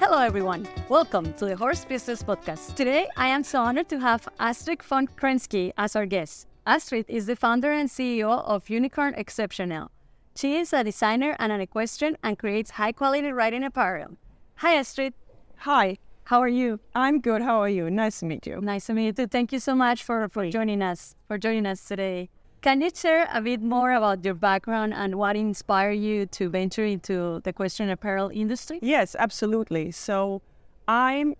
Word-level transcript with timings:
Hello, 0.00 0.18
everyone. 0.18 0.66
Welcome 0.88 1.32
to 1.34 1.44
the 1.44 1.54
Horse 1.54 1.84
Business 1.84 2.24
Podcast. 2.24 2.74
Today, 2.74 3.06
I 3.16 3.28
am 3.28 3.44
so 3.44 3.60
honored 3.60 3.88
to 3.90 4.00
have 4.00 4.28
Astrid 4.40 4.82
von 4.82 5.06
Krenski 5.06 5.72
as 5.78 5.94
our 5.94 6.06
guest. 6.06 6.48
Astrid 6.66 7.04
is 7.08 7.26
the 7.26 7.36
founder 7.36 7.70
and 7.70 7.88
CEO 7.88 8.42
of 8.44 8.64
Uniqcorn 8.64 9.16
Exceptionnel. 9.16 9.90
She 10.34 10.56
is 10.56 10.72
a 10.72 10.82
designer 10.82 11.36
and 11.38 11.52
an 11.52 11.60
equestrian 11.60 12.16
and 12.24 12.36
creates 12.36 12.72
high 12.72 12.90
quality 12.90 13.30
riding 13.30 13.62
apparel. 13.62 14.16
Hi, 14.56 14.74
Astrid. 14.74 15.14
Hi, 15.58 15.98
How 16.24 16.40
are 16.40 16.48
you? 16.48 16.78
I'm 16.94 17.20
good. 17.20 17.42
How 17.42 17.60
are 17.60 17.68
you? 17.68 17.90
Nice 17.90 18.20
to 18.20 18.26
meet 18.26 18.46
you. 18.46 18.60
Nice 18.60 18.86
to 18.86 18.94
meet 18.94 19.06
you 19.06 19.12
too. 19.12 19.26
Thank 19.26 19.52
you 19.52 19.58
so 19.58 19.74
much 19.74 20.04
for, 20.04 20.28
for 20.28 20.48
joining 20.48 20.80
us 20.80 21.16
for 21.26 21.38
joining 21.38 21.66
us 21.66 21.84
today. 21.84 22.28
Can 22.62 22.82
you 22.82 22.90
share 22.94 23.26
a 23.32 23.40
bit 23.40 23.62
more 23.62 23.92
about 23.92 24.22
your 24.22 24.34
background 24.34 24.92
and 24.92 25.14
what 25.14 25.34
inspired 25.34 25.92
you 25.92 26.26
to 26.26 26.50
venture 26.50 26.84
into 26.84 27.40
the 27.42 27.50
equestrian 27.50 27.90
apparel 27.90 28.30
industry? 28.34 28.78
Yes, 28.82 29.16
absolutely. 29.18 29.92
So, 29.92 30.42
I'm 30.86 31.36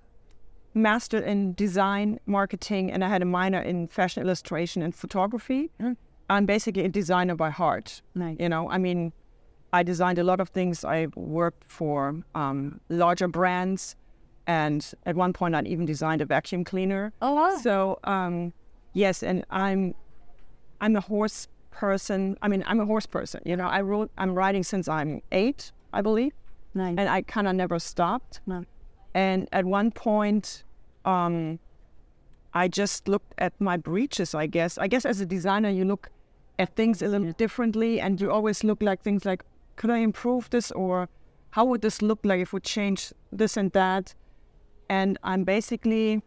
mastered 0.72 1.24
in 1.24 1.52
design, 1.54 2.20
marketing, 2.24 2.90
and 2.90 3.04
I 3.04 3.08
had 3.08 3.20
a 3.20 3.26
minor 3.26 3.60
in 3.60 3.88
fashion 3.88 4.22
illustration 4.22 4.80
and 4.80 4.94
photography. 4.94 5.70
I'm 6.30 6.46
basically 6.46 6.84
a 6.84 6.88
designer 6.88 7.34
by 7.34 7.50
heart. 7.50 8.00
Nice. 8.14 8.36
You 8.40 8.48
know, 8.48 8.70
I 8.70 8.78
mean, 8.78 9.12
I 9.74 9.82
designed 9.82 10.18
a 10.18 10.24
lot 10.24 10.40
of 10.40 10.48
things. 10.48 10.84
I 10.84 11.08
worked 11.16 11.64
for 11.70 12.22
um, 12.34 12.80
larger 12.88 13.28
brands, 13.28 13.94
and 14.46 14.90
at 15.04 15.16
one 15.16 15.34
point, 15.34 15.54
I'd 15.54 15.66
even 15.66 15.84
designed 15.84 16.22
a 16.22 16.24
vacuum 16.24 16.64
cleaner. 16.64 17.12
Oh 17.20 17.34
wow. 17.34 17.56
So 17.58 17.98
um, 18.04 18.54
yes, 18.94 19.22
and 19.22 19.44
I'm 19.50 19.94
I'm 20.80 20.96
a 20.96 21.00
horse 21.00 21.48
person. 21.70 22.36
I 22.42 22.48
mean, 22.48 22.64
I'm 22.66 22.80
a 22.80 22.86
horse 22.86 23.06
person. 23.06 23.40
You 23.44 23.56
know, 23.56 23.66
I 23.66 23.80
wrote 23.80 24.10
I'm 24.18 24.34
riding 24.34 24.62
since 24.62 24.88
I'm 24.88 25.22
eight, 25.32 25.72
I 25.92 26.00
believe, 26.00 26.32
nice. 26.74 26.96
and 26.98 27.08
I 27.08 27.22
kind 27.22 27.46
of 27.48 27.54
never 27.54 27.78
stopped. 27.78 28.40
No. 28.46 28.64
And 29.14 29.48
at 29.52 29.64
one 29.64 29.90
point, 29.90 30.64
um, 31.04 31.58
I 32.54 32.68
just 32.68 33.08
looked 33.08 33.34
at 33.38 33.52
my 33.60 33.76
breeches. 33.76 34.34
I 34.34 34.46
guess. 34.46 34.78
I 34.78 34.86
guess 34.88 35.04
as 35.04 35.20
a 35.20 35.26
designer, 35.26 35.70
you 35.70 35.84
look 35.84 36.10
at 36.58 36.76
things 36.76 37.02
a 37.02 37.08
little 37.08 37.32
differently, 37.32 38.00
and 38.00 38.20
you 38.20 38.30
always 38.30 38.62
look 38.64 38.82
like 38.82 39.02
things 39.02 39.24
like, 39.24 39.44
could 39.76 39.90
I 39.90 39.98
improve 39.98 40.50
this, 40.50 40.70
or 40.72 41.08
how 41.50 41.64
would 41.64 41.82
this 41.82 42.02
look 42.02 42.20
like 42.24 42.40
if 42.40 42.52
we 42.52 42.60
change 42.60 43.12
this 43.32 43.56
and 43.56 43.72
that? 43.72 44.14
And 44.88 45.18
I'm 45.22 45.44
basically 45.44 46.22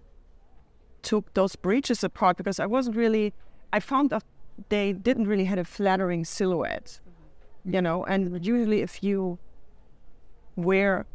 took 1.02 1.34
those 1.34 1.56
breeches 1.56 2.04
apart 2.04 2.38
because 2.38 2.60
I 2.60 2.66
wasn't 2.66 2.96
really. 2.96 3.34
I 3.72 3.80
found 3.80 4.10
they 4.70 4.94
didn't 4.94 5.28
really 5.28 5.46
had 5.46 5.60
a 5.60 5.66
flattering 5.66 6.26
silhouette, 6.26 7.00
you 7.66 7.82
know. 7.82 8.04
And 8.06 8.46
usually, 8.46 8.82
if 8.82 9.04
you 9.04 9.38
wear 10.56 11.06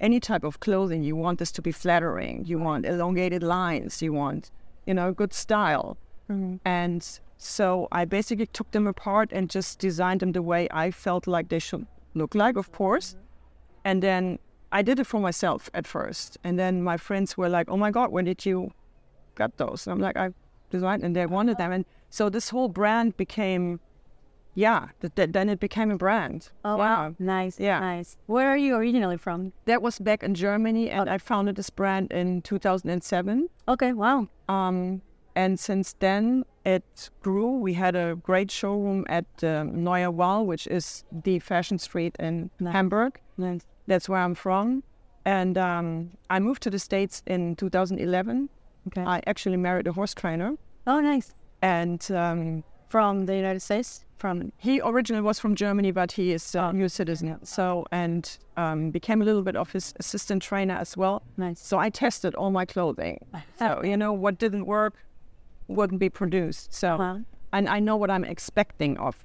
any 0.00 0.20
type 0.20 0.44
of 0.44 0.60
clothing, 0.60 1.02
you 1.02 1.16
want 1.16 1.38
this 1.38 1.52
to 1.52 1.62
be 1.62 1.72
flattering. 1.72 2.44
You 2.44 2.58
want 2.58 2.86
elongated 2.86 3.42
lines. 3.42 4.02
You 4.02 4.12
want, 4.12 4.50
you 4.86 4.94
know, 4.94 5.12
good 5.12 5.32
style. 5.32 5.96
Mm-hmm. 6.30 6.56
And 6.64 7.20
so 7.38 7.88
I 7.92 8.04
basically 8.04 8.46
took 8.46 8.70
them 8.72 8.86
apart 8.86 9.30
and 9.32 9.48
just 9.48 9.78
designed 9.78 10.20
them 10.20 10.32
the 10.32 10.42
way 10.42 10.68
I 10.70 10.90
felt 10.90 11.26
like 11.26 11.48
they 11.48 11.58
should 11.58 11.86
look 12.14 12.34
like, 12.34 12.56
of 12.56 12.72
course. 12.72 13.10
Mm-hmm. 13.10 13.18
And 13.84 14.02
then 14.02 14.38
I 14.70 14.82
did 14.82 14.98
it 14.98 15.06
for 15.06 15.20
myself 15.20 15.70
at 15.74 15.86
first. 15.86 16.38
And 16.44 16.58
then 16.58 16.82
my 16.82 16.96
friends 16.96 17.36
were 17.36 17.48
like, 17.48 17.70
oh 17.70 17.76
my 17.76 17.90
God, 17.90 18.10
when 18.10 18.24
did 18.24 18.44
you 18.46 18.72
get 19.36 19.56
those? 19.56 19.86
And 19.86 19.92
I'm 19.92 20.00
like, 20.00 20.16
I 20.16 20.30
designed 20.72 21.04
and 21.04 21.14
they 21.14 21.26
wanted 21.26 21.56
them. 21.58 21.70
And 21.70 21.84
so 22.10 22.28
this 22.28 22.48
whole 22.50 22.68
brand 22.68 23.16
became, 23.16 23.78
yeah, 24.54 24.88
th- 25.00 25.14
th- 25.14 25.30
then 25.32 25.48
it 25.48 25.60
became 25.60 25.90
a 25.92 25.96
brand. 25.96 26.50
Oh 26.64 26.76
wow. 26.76 27.14
Nice. 27.20 27.60
Yeah. 27.60 27.78
Nice. 27.78 28.16
Where 28.26 28.48
are 28.48 28.56
you 28.56 28.74
originally 28.74 29.16
from? 29.18 29.52
That 29.66 29.80
was 29.82 29.98
back 30.00 30.22
in 30.24 30.34
Germany, 30.34 30.90
and 30.90 31.08
I 31.08 31.18
founded 31.18 31.54
this 31.56 31.70
brand 31.70 32.10
in 32.10 32.42
2007. 32.42 33.48
Okay. 33.68 33.92
Wow. 33.92 34.28
Um, 34.48 35.00
and 35.36 35.58
since 35.60 35.94
then, 36.00 36.44
it 36.64 37.10
grew. 37.22 37.50
We 37.58 37.72
had 37.74 37.94
a 37.96 38.16
great 38.22 38.50
showroom 38.50 39.04
at 39.08 39.24
um, 39.42 39.84
Neuer 39.84 40.10
Wall, 40.10 40.44
which 40.46 40.66
is 40.66 41.04
the 41.24 41.38
fashion 41.38 41.78
street 41.78 42.14
in 42.18 42.50
Nice. 42.60 42.72
Hamburg. 42.72 43.20
Nice. 43.38 43.62
That's 43.86 44.08
where 44.08 44.20
I'm 44.20 44.34
from. 44.34 44.82
And 45.24 45.56
um, 45.56 46.10
I 46.28 46.38
moved 46.40 46.62
to 46.64 46.70
the 46.70 46.78
States 46.78 47.22
in 47.26 47.56
2011. 47.56 48.48
Okay. 48.88 49.02
I 49.02 49.22
actually 49.26 49.56
married 49.56 49.86
a 49.86 49.92
horse 49.92 50.14
trainer. 50.14 50.54
oh, 50.86 51.00
nice. 51.00 51.32
And 51.62 52.04
um, 52.10 52.64
From 52.88 53.26
the 53.26 53.36
United 53.36 53.60
States. 53.60 54.04
From 54.18 54.52
he 54.58 54.80
originally 54.84 55.22
was 55.22 55.38
from 55.40 55.54
Germany, 55.56 55.90
but 55.92 56.12
he 56.12 56.32
is 56.32 56.54
a 56.54 56.72
new 56.72 56.88
citizen. 56.88 57.38
So, 57.44 57.86
and 57.90 58.38
um, 58.56 58.90
became 58.90 59.20
a 59.22 59.24
little 59.24 59.42
bit 59.42 59.56
of 59.56 59.72
his 59.72 59.92
assistant 59.98 60.42
trainer 60.42 60.74
as 60.74 60.96
well. 60.96 61.22
nice. 61.36 61.60
So 61.60 61.78
I 61.78 61.90
tested 61.90 62.34
all 62.36 62.50
my 62.52 62.64
clothing. 62.64 63.18
So, 63.58 63.80
you 63.82 63.96
know, 63.96 64.12
what 64.12 64.38
didn't 64.38 64.66
work 64.66 64.94
wouldn't 65.68 65.98
be 66.00 66.08
produced. 66.10 66.72
So, 66.74 66.96
Wow. 66.98 67.20
and 67.52 67.68
I 67.68 67.80
know 67.80 67.96
what 67.96 68.10
I'm 68.10 68.24
expecting 68.24 68.96
of 68.98 69.16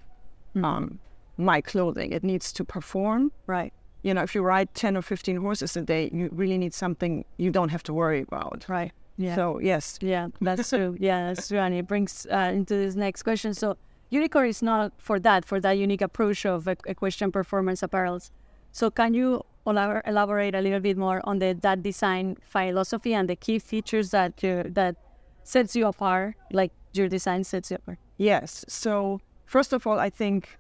um, 0.64 1.00
my 1.38 1.62
clothing. 1.62 2.12
It 2.12 2.24
needs 2.24 2.52
to 2.54 2.64
perform. 2.66 3.32
Right. 3.46 3.74
You 4.02 4.14
know, 4.16 4.24
if 4.24 4.34
you 4.34 4.42
ride 4.42 4.74
10 4.74 4.98
or 4.98 5.02
15 5.04 5.38
horses 5.38 5.76
a 5.78 5.82
day, 5.82 6.10
you 6.14 6.30
really 6.32 6.58
need 6.58 6.74
something 6.74 7.24
you 7.38 7.52
don't 7.52 7.70
have 7.70 7.84
to 7.84 7.94
worry 7.94 8.22
about. 8.22 8.66
Right. 8.68 8.92
Yeah. 9.18 9.36
So, 9.36 9.60
yes. 9.60 9.98
Yeah, 10.02 10.28
that's 10.40 10.70
true. 10.74 10.96
Yeah, 11.00 11.28
that's 11.28 11.48
true. 11.48 11.60
And 11.60 11.74
it 11.74 11.88
brings 11.88 12.28
uh, 12.32 12.52
into 12.54 12.76
this 12.76 12.96
next 12.96 13.24
question. 13.24 13.54
So, 13.54 13.78
Uniqcorn 14.12 14.50
is 14.50 14.62
not 14.62 14.94
for 14.98 15.20
that, 15.20 15.44
for 15.44 15.60
that 15.60 15.74
unique 15.74 16.02
approach 16.02 16.46
of 16.46 16.68
equestrian 16.68 17.32
performance 17.32 17.82
apparels. 17.82 18.32
So, 18.72 18.90
can 18.90 19.14
you 19.14 19.44
elaborate 19.66 20.56
a 20.56 20.62
little 20.62 20.80
bit 20.80 20.98
more 20.98 21.22
on 21.26 21.40
the 21.40 21.54
that 21.62 21.84
design 21.84 22.38
philosophy 22.42 23.14
and 23.14 23.28
the 23.28 23.36
key 23.36 23.60
features 23.60 24.12
that 24.12 24.42
you, 24.42 24.64
that 24.64 24.96
sets 25.44 25.76
you 25.76 25.88
apart, 25.88 26.36
like 26.52 26.72
your 26.94 27.10
design 27.10 27.44
sets 27.44 27.72
you 27.72 27.76
apart? 27.76 27.98
Yes. 28.18 28.64
So, 28.68 29.20
first 29.46 29.74
of 29.74 29.86
all, 29.86 30.00
I 30.00 30.10
think 30.10 30.58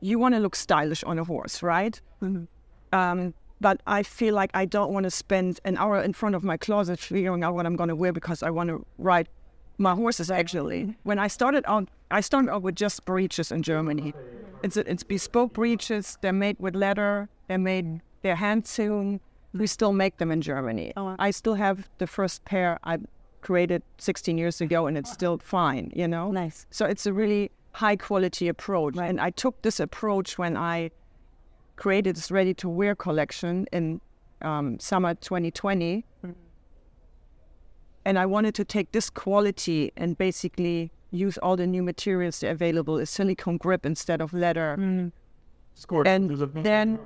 you 0.00 0.18
want 0.18 0.34
to 0.34 0.40
look 0.40 0.56
stylish 0.56 1.02
on 1.04 1.18
a 1.18 1.24
horse, 1.24 1.62
right? 1.62 1.98
Um, 2.92 3.34
but 3.64 3.80
I 3.86 4.02
feel 4.02 4.34
like 4.34 4.50
I 4.52 4.66
don't 4.66 4.92
want 4.92 5.04
to 5.04 5.10
spend 5.10 5.58
an 5.64 5.78
hour 5.78 6.02
in 6.02 6.12
front 6.12 6.34
of 6.34 6.44
my 6.44 6.58
closet 6.58 7.00
figuring 7.00 7.42
out 7.42 7.54
what 7.54 7.64
I'm 7.64 7.76
going 7.76 7.88
to 7.88 7.96
wear 7.96 8.12
because 8.12 8.42
I 8.42 8.50
want 8.50 8.68
to 8.68 8.84
ride 8.98 9.26
my 9.78 9.94
horses. 9.94 10.30
Actually, 10.30 10.82
mm-hmm. 10.82 10.92
when 11.04 11.18
I 11.18 11.28
started 11.28 11.64
out, 11.66 11.88
I 12.10 12.20
started 12.20 12.50
out 12.50 12.60
with 12.60 12.74
just 12.74 13.06
breeches 13.06 13.50
in 13.50 13.62
Germany. 13.62 14.12
It's 14.62 14.76
it's 14.76 15.02
bespoke 15.02 15.54
breeches. 15.54 16.18
They're 16.20 16.40
made 16.46 16.56
with 16.58 16.76
leather. 16.76 17.30
They're 17.48 17.56
made. 17.72 18.02
They're 18.20 18.36
hand 18.36 18.66
sewn. 18.66 19.14
Mm-hmm. 19.14 19.58
We 19.60 19.66
still 19.66 19.94
make 19.94 20.18
them 20.18 20.30
in 20.30 20.42
Germany. 20.42 20.92
Oh, 20.98 21.04
wow. 21.04 21.16
I 21.18 21.30
still 21.30 21.54
have 21.54 21.88
the 21.96 22.06
first 22.06 22.44
pair 22.44 22.78
I 22.84 22.98
created 23.40 23.82
16 23.96 24.36
years 24.36 24.60
ago, 24.60 24.86
and 24.86 24.98
it's 24.98 25.10
still 25.10 25.38
fine. 25.38 25.90
You 25.96 26.06
know. 26.06 26.30
Nice. 26.30 26.66
So 26.70 26.84
it's 26.84 27.06
a 27.06 27.14
really 27.14 27.50
high 27.72 27.96
quality 27.96 28.46
approach. 28.48 28.98
And 28.98 29.18
I 29.18 29.30
took 29.30 29.62
this 29.62 29.80
approach 29.80 30.36
when 30.36 30.54
I 30.54 30.90
created 31.76 32.16
this 32.16 32.30
ready 32.30 32.54
to 32.54 32.68
wear 32.68 32.94
collection 32.94 33.66
in 33.72 34.00
um, 34.42 34.78
summer 34.78 35.14
2020. 35.14 36.04
And 38.06 38.18
I 38.18 38.26
wanted 38.26 38.54
to 38.56 38.64
take 38.64 38.92
this 38.92 39.08
quality 39.08 39.90
and 39.96 40.16
basically 40.18 40.92
use 41.10 41.38
all 41.38 41.56
the 41.56 41.66
new 41.66 41.82
materials 41.82 42.40
that 42.40 42.48
are 42.48 42.50
available, 42.50 42.98
a 42.98 43.06
silicone 43.06 43.56
grip 43.56 43.86
instead 43.86 44.20
of 44.20 44.32
leather, 44.34 45.10
Scored. 45.74 46.06
and 46.06 46.30
a- 46.30 46.46
then 46.46 46.98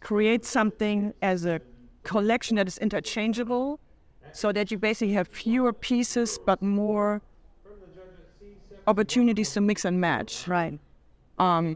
create 0.00 0.44
something 0.44 1.12
as 1.22 1.44
a 1.44 1.60
collection 2.04 2.56
that 2.56 2.68
is 2.68 2.78
interchangeable 2.78 3.80
so 4.32 4.52
that 4.52 4.70
you 4.70 4.78
basically 4.78 5.14
have 5.14 5.26
fewer 5.26 5.72
pieces 5.72 6.38
but 6.46 6.62
more 6.62 7.20
opportunities 8.86 9.52
to 9.52 9.60
mix 9.60 9.84
and 9.84 10.00
match. 10.00 10.46
Right. 10.46 10.78
Um, 11.38 11.74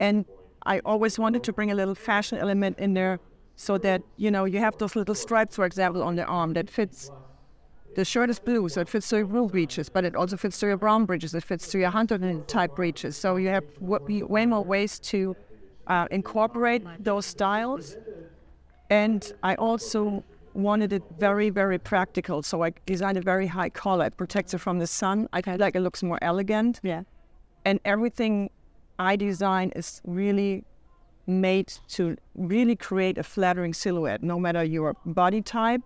and 0.00 0.26
I 0.64 0.80
always 0.84 1.18
wanted 1.18 1.42
to 1.44 1.52
bring 1.52 1.70
a 1.70 1.74
little 1.74 1.94
fashion 1.94 2.38
element 2.38 2.78
in 2.78 2.94
there 2.94 3.18
so 3.56 3.78
that, 3.78 4.02
you 4.16 4.30
know, 4.30 4.44
you 4.44 4.58
have 4.60 4.76
those 4.78 4.96
little 4.96 5.14
stripes, 5.14 5.56
for 5.56 5.64
example, 5.64 6.02
on 6.02 6.16
the 6.16 6.24
arm 6.24 6.52
that 6.54 6.70
fits. 6.70 7.10
The 7.94 8.04
shirt 8.04 8.28
is 8.30 8.38
blue, 8.38 8.68
so 8.68 8.82
it 8.82 8.88
fits 8.88 9.08
to 9.10 9.18
your 9.18 9.26
blue 9.26 9.48
breeches, 9.48 9.88
but 9.88 10.04
it 10.04 10.14
also 10.14 10.36
fits 10.36 10.58
to 10.60 10.66
your 10.66 10.76
brown 10.76 11.06
breeches. 11.06 11.34
It 11.34 11.44
fits 11.44 11.68
to 11.68 11.78
your 11.78 11.90
hunter 11.90 12.18
type 12.46 12.74
breeches. 12.74 13.16
So 13.16 13.36
you 13.36 13.48
have 13.48 13.64
w- 13.80 14.26
way 14.26 14.44
more 14.46 14.62
ways 14.64 14.98
to 15.00 15.36
uh, 15.86 16.06
incorporate 16.10 16.82
those 16.98 17.24
styles. 17.26 17.96
And 18.90 19.30
I 19.42 19.54
also 19.56 20.24
wanted 20.54 20.92
it 20.92 21.04
very, 21.18 21.50
very 21.50 21.78
practical. 21.78 22.42
So 22.42 22.62
I 22.62 22.72
designed 22.86 23.18
a 23.18 23.22
very 23.22 23.46
high 23.46 23.70
collar. 23.70 24.06
It 24.06 24.16
protects 24.16 24.54
it 24.54 24.58
from 24.58 24.78
the 24.78 24.86
sun. 24.86 25.28
I 25.32 25.42
feel 25.42 25.56
like 25.58 25.76
it 25.76 25.80
looks 25.80 26.02
more 26.02 26.18
elegant 26.22 26.80
Yeah. 26.82 27.02
and 27.64 27.80
everything 27.84 28.50
I 28.98 29.16
design 29.16 29.72
is 29.76 30.00
really 30.04 30.64
made 31.26 31.72
to 31.88 32.16
really 32.34 32.76
create 32.76 33.18
a 33.18 33.22
flattering 33.22 33.74
silhouette, 33.74 34.22
no 34.22 34.38
matter 34.38 34.62
your 34.62 34.94
body 35.04 35.42
type. 35.42 35.82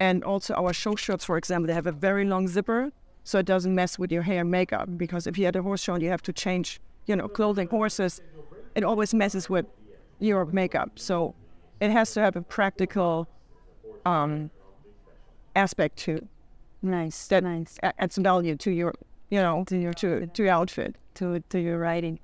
And 0.00 0.24
also 0.24 0.54
our 0.54 0.72
show 0.72 0.96
shirts, 0.96 1.24
for 1.24 1.36
example, 1.36 1.66
they 1.66 1.74
have 1.74 1.86
a 1.86 1.92
very 1.92 2.24
long 2.24 2.48
zipper, 2.48 2.90
so 3.22 3.38
it 3.38 3.46
doesn't 3.46 3.74
mess 3.74 3.98
with 3.98 4.10
your 4.10 4.22
hair 4.22 4.40
and 4.40 4.50
makeup. 4.50 4.88
Because 4.96 5.26
if 5.26 5.36
you 5.38 5.44
had 5.44 5.56
a 5.56 5.62
horse 5.62 5.82
show 5.82 5.94
and 5.94 6.02
you 6.02 6.08
have 6.08 6.22
to 6.22 6.32
change, 6.32 6.80
you 7.06 7.14
know, 7.14 7.28
clothing 7.28 7.68
horses, 7.68 8.20
it 8.74 8.82
always 8.82 9.12
messes 9.12 9.50
with 9.50 9.66
your 10.18 10.46
makeup. 10.46 10.98
So 10.98 11.34
it 11.80 11.90
has 11.90 12.12
to 12.14 12.20
have 12.20 12.36
a 12.36 12.42
practical 12.42 13.28
um, 14.06 14.50
aspect 15.54 15.98
to 15.98 16.26
Nice, 16.82 17.28
that 17.28 17.44
nice. 17.44 17.78
adds 17.82 18.16
value 18.16 18.56
to 18.56 18.70
your, 18.70 18.94
you 19.30 19.40
know, 19.40 19.64
to 19.66 19.76
your 19.78 19.92
to, 19.94 20.26
to 20.26 20.42
your 20.42 20.52
outfit. 20.52 20.96
to 21.14 21.40
to 21.50 21.58
your 21.58 21.78
writing. 21.78 22.18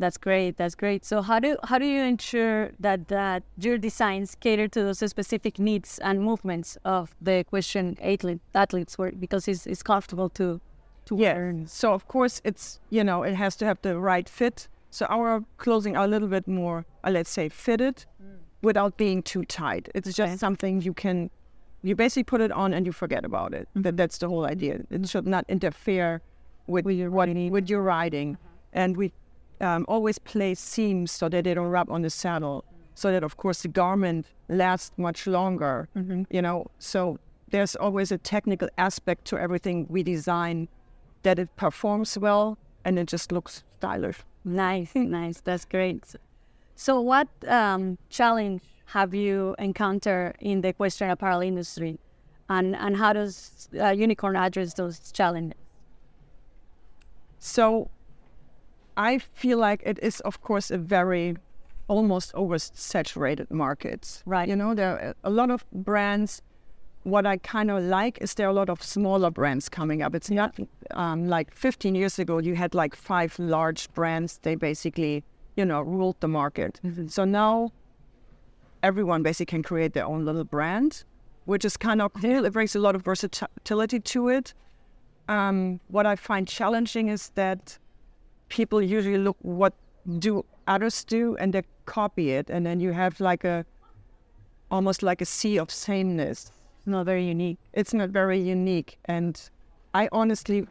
That's 0.00 0.16
great. 0.16 0.56
That's 0.56 0.76
great. 0.76 1.04
So 1.04 1.22
how 1.22 1.40
do 1.40 1.56
how 1.64 1.78
do 1.78 1.86
you 1.86 2.02
ensure 2.02 2.70
that 2.80 3.08
that 3.08 3.42
your 3.56 3.78
designs 3.78 4.36
cater 4.36 4.68
to 4.68 4.82
those 4.84 4.98
specific 5.10 5.58
needs 5.58 5.98
and 5.98 6.20
movements 6.22 6.78
of 6.84 7.14
the 7.20 7.38
equestrian 7.44 7.96
athlete 8.00 8.40
athletes 8.54 8.96
where 8.98 9.12
because 9.12 9.48
it's 9.48 9.66
it's 9.66 9.82
comfortable 9.82 10.28
to 10.30 10.60
to 11.06 11.16
Yeah. 11.16 11.34
wear. 11.34 11.54
So 11.66 11.92
of 11.94 12.06
course 12.06 12.40
it's 12.44 12.78
you 12.90 13.02
know 13.02 13.24
it 13.24 13.34
has 13.34 13.56
to 13.56 13.64
have 13.64 13.78
the 13.82 13.98
right 13.98 14.28
fit. 14.28 14.68
So 14.90 15.04
our 15.10 15.44
clothing 15.58 15.96
are 15.96 16.04
a 16.04 16.08
little 16.08 16.28
bit 16.28 16.46
more, 16.48 16.84
uh, 17.04 17.10
let's 17.10 17.28
say, 17.30 17.48
fitted, 17.50 18.06
without 18.62 18.96
being 18.96 19.22
too 19.22 19.44
tight. 19.44 19.88
It's 19.94 20.06
just 20.08 20.20
Okay. 20.32 20.36
something 20.36 20.80
you 20.80 20.94
can, 20.94 21.30
you 21.82 21.94
basically 21.94 22.24
put 22.24 22.40
it 22.40 22.50
on 22.52 22.72
and 22.72 22.86
you 22.86 22.92
forget 22.92 23.24
about 23.24 23.52
it. 23.52 23.68
That 23.74 23.96
that's 23.96 24.18
the 24.18 24.28
whole 24.28 24.46
idea. 24.46 24.80
It 24.90 25.08
should 25.08 25.26
not 25.26 25.44
interfere 25.48 26.20
with, 26.68 26.84
With 26.84 26.96
your 26.96 27.10
what 27.10 27.28
riding. 27.28 27.50
with 27.50 27.68
your 27.68 27.82
riding, 27.82 28.38
and 28.72 28.96
we 28.96 29.12
um, 29.60 29.84
always 29.88 30.18
place 30.18 30.60
seams 30.60 31.10
so 31.10 31.28
that 31.28 31.44
they 31.44 31.54
don't 31.54 31.66
rub 31.68 31.90
on 31.90 32.02
the 32.02 32.10
saddle. 32.10 32.64
So 32.94 33.10
that 33.12 33.22
of 33.24 33.36
course 33.36 33.62
the 33.62 33.68
garment 33.68 34.26
lasts 34.48 34.92
much 34.96 35.26
longer. 35.26 35.88
You 36.30 36.42
know, 36.42 36.66
so 36.78 37.18
there's 37.50 37.76
always 37.76 38.12
a 38.12 38.18
technical 38.18 38.68
aspect 38.76 39.24
to 39.26 39.38
everything 39.38 39.86
we 39.88 40.02
design 40.02 40.68
that 41.22 41.38
it 41.38 41.48
performs 41.56 42.18
well 42.18 42.58
and 42.84 42.98
it 42.98 43.06
just 43.06 43.32
looks 43.32 43.64
stylish. 43.78 44.18
Nice, 44.44 44.94
nice. 44.94 45.40
That's 45.40 45.64
great. 45.64 46.04
So 46.74 47.00
what 47.00 47.28
um, 47.46 47.98
challenge 48.10 48.62
have 48.86 49.14
you 49.14 49.54
encountered 49.58 50.34
in 50.40 50.60
the 50.60 50.68
equestrian 50.68 51.10
apparel 51.12 51.40
industry, 51.40 51.98
and 52.48 52.74
and 52.76 52.96
how 52.96 53.12
does 53.12 53.68
uh, 53.74 53.92
Uniqcorn 53.92 54.36
address 54.38 54.74
those 54.74 55.12
challenges? 55.12 55.58
So 57.38 57.90
I 58.96 59.18
feel 59.18 59.58
like 59.58 59.82
it 59.84 59.98
is, 60.02 60.20
of 60.20 60.40
course, 60.40 60.70
a 60.70 60.78
very 60.78 61.36
almost 61.88 62.32
oversaturated 62.34 63.50
market. 63.50 64.22
Right. 64.26 64.48
You 64.48 64.56
know, 64.56 64.74
there 64.74 64.90
are 64.90 65.14
a 65.24 65.30
lot 65.30 65.50
of 65.50 65.64
brands. 65.72 66.42
What 67.04 67.24
I 67.24 67.38
kind 67.38 67.70
of 67.70 67.82
like 67.82 68.18
is 68.20 68.34
there 68.34 68.46
are 68.46 68.50
a 68.50 68.54
lot 68.54 68.68
of 68.68 68.82
smaller 68.82 69.30
brands 69.30 69.68
coming 69.68 70.02
up. 70.02 70.14
It's 70.14 70.30
not 70.30 70.58
um, 70.90 71.28
like 71.28 71.54
15 71.54 71.94
years 71.94 72.18
ago, 72.18 72.38
you 72.38 72.54
had 72.54 72.74
like 72.74 72.94
five 72.94 73.38
large 73.38 73.90
brands. 73.94 74.38
They 74.42 74.56
basically, 74.56 75.24
you 75.56 75.64
know, 75.64 75.80
ruled 75.80 76.16
the 76.20 76.28
market. 76.28 76.80
So 77.06 77.24
now 77.24 77.72
everyone 78.82 79.22
basically 79.22 79.46
can 79.46 79.62
create 79.62 79.92
their 79.94 80.06
own 80.06 80.24
little 80.24 80.44
brand, 80.44 81.04
which 81.46 81.64
is 81.64 81.76
kind 81.76 82.02
of 82.02 82.12
cool. 82.12 82.44
It 82.44 82.52
brings 82.52 82.74
a 82.76 82.80
lot 82.80 82.94
of 82.94 83.02
versatility 83.02 84.00
to 84.00 84.28
it. 84.28 84.54
Um, 85.28 85.80
what 85.88 86.06
I 86.06 86.16
find 86.16 86.48
challenging 86.48 87.08
is 87.08 87.30
that 87.34 87.78
people 88.48 88.80
usually 88.80 89.18
look 89.18 89.36
what 89.42 89.74
do 90.18 90.44
others 90.66 91.04
do 91.04 91.36
and 91.36 91.52
they 91.52 91.62
copy 91.84 92.32
it, 92.32 92.50
and 92.50 92.64
then 92.64 92.80
you 92.80 92.92
have 92.92 93.20
like 93.20 93.44
a 93.44 93.64
almost 94.70 95.02
like 95.02 95.20
a 95.20 95.26
sea 95.26 95.58
of 95.58 95.70
sameness. 95.70 96.50
It's 96.78 96.86
Not 96.86 97.06
very 97.06 97.24
unique. 97.24 97.58
It's 97.74 97.92
not 97.92 98.10
very 98.10 98.40
unique, 98.40 98.98
and 99.04 99.38
I 99.94 100.08
honestly, 100.12 100.66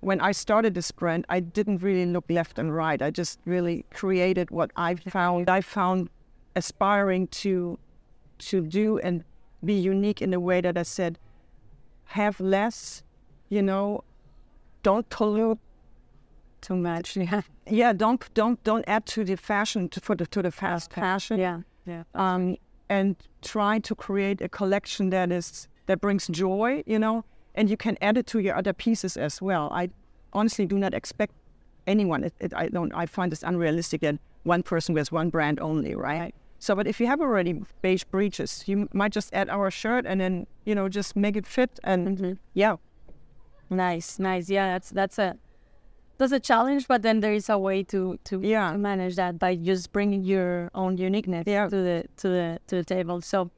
when 0.00 0.20
I 0.20 0.32
started 0.32 0.74
this 0.74 0.90
brand, 0.90 1.24
I 1.28 1.40
didn't 1.40 1.82
really 1.82 2.06
look 2.06 2.24
left 2.28 2.58
and 2.58 2.74
right. 2.74 3.00
I 3.00 3.10
just 3.10 3.40
really 3.44 3.84
created 3.90 4.50
what 4.50 4.70
I 4.76 4.94
found. 4.94 5.48
I 5.48 5.60
found 5.62 6.10
aspiring 6.54 7.28
to 7.28 7.78
to 8.38 8.60
do 8.60 8.98
and 8.98 9.24
be 9.64 9.72
unique 9.72 10.20
in 10.20 10.34
a 10.34 10.40
way 10.40 10.60
that 10.60 10.76
I 10.76 10.82
said, 10.82 11.18
have 12.04 12.38
less, 12.40 13.02
you 13.48 13.62
know, 13.62 14.02
don't 14.82 15.08
pollute 15.10 15.58
Too 16.60 16.76
much. 16.76 17.16
Yeah. 17.16 17.42
yeah 17.70 17.92
don't 17.92 18.22
don't 18.34 18.62
don't 18.64 18.84
add 18.88 19.04
to 19.06 19.24
the 19.24 19.36
fashion 19.36 19.88
to, 19.90 20.00
for 20.00 20.14
the 20.16 20.26
to 20.26 20.42
the 20.42 20.50
fast 20.50 20.92
fashion 20.92 21.38
Yeah. 21.38 21.60
Yeah. 21.86 22.02
um 22.14 22.56
and 22.88 23.16
try 23.42 23.80
to 23.80 23.94
create 23.94 24.40
a 24.40 24.48
collection 24.48 25.10
that 25.10 25.30
is 25.32 25.68
that 25.86 26.00
brings 26.00 26.26
joy 26.28 26.82
you 26.86 26.98
know 26.98 27.24
and 27.54 27.68
you 27.70 27.76
can 27.76 27.96
add 28.00 28.16
it 28.18 28.26
to 28.32 28.38
your 28.38 28.56
other 28.56 28.72
pieces 28.72 29.16
as 29.16 29.42
well 29.42 29.68
i 29.72 29.88
honestly 30.32 30.66
do 30.66 30.78
not 30.78 30.94
expect 30.94 31.32
anyone 31.86 32.24
it, 32.24 32.32
it, 32.40 32.52
i 32.54 32.68
don't 32.68 32.92
i 32.94 33.06
find 33.06 33.30
this 33.32 33.42
unrealistic 33.42 34.00
that 34.00 34.16
one 34.44 34.62
person 34.62 34.94
wears 34.94 35.10
one 35.12 35.28
brand 35.30 35.58
only 35.60 35.94
right? 35.94 36.20
Right. 36.20 36.34
so 36.58 36.74
but 36.76 36.86
if 36.86 37.00
you 37.00 37.06
have 37.08 37.20
already 37.20 37.52
beige 37.82 38.04
breeches 38.10 38.64
you 38.68 38.88
might 38.92 39.12
just 39.14 39.34
add 39.34 39.48
our 39.48 39.70
shirt 39.70 40.06
and 40.06 40.20
then 40.20 40.46
you 40.64 40.74
know 40.74 40.88
just 40.88 41.16
make 41.16 41.36
it 41.36 41.46
fit 41.46 41.70
and 41.84 42.38
yeah 42.54 42.76
Nice, 43.70 44.18
nice. 44.18 44.48
Yeah, 44.48 44.72
that's 44.74 44.90
that's 44.90 45.18
a 45.18 45.36
that's 46.18 46.32
a 46.32 46.40
challenge, 46.40 46.88
but 46.88 47.02
then 47.02 47.20
there 47.20 47.32
is 47.34 47.48
a 47.48 47.58
way 47.58 47.82
to 47.84 48.18
to, 48.24 48.40
Yeah. 48.40 48.76
manage 48.76 49.16
that 49.16 49.38
by 49.38 49.56
just 49.56 49.92
bringing 49.92 50.24
your 50.24 50.70
own 50.74 50.96
uniqueness 50.96 51.44
Yeah. 51.46 51.68
to 51.68 51.76
the 51.76 52.04
to 52.16 52.28
the 52.28 52.58
to 52.68 52.76
the 52.76 52.84
table. 52.84 53.20
So, 53.20 53.50